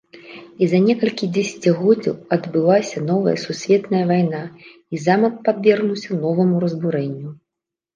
[0.61, 4.43] І за некалькі дзесяцігоддзяў адбылася новая сусветная вайна,
[4.93, 7.41] і замак падвергнуўся новаму разбурэнню.